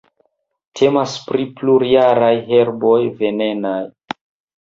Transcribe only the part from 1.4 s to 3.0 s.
plurjaraj herboj